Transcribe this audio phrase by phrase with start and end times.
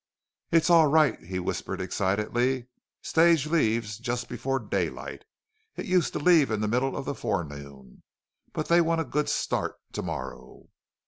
[0.49, 2.65] "It's all right," he whispered, excitedly.
[3.03, 5.25] "Stage leaves just before daylight.
[5.75, 8.01] It used to leave in the middle of the fore noon.
[8.51, 10.69] But they want a good start to morrow."